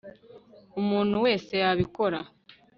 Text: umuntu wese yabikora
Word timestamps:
umuntu 0.79 1.15
wese 1.25 1.53
yabikora 1.63 2.19